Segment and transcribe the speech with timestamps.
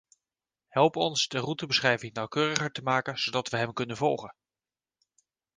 [0.69, 4.35] Help ons de routebeschrijving nauwkeuriger te maken, zodat we hem kunnen volgen.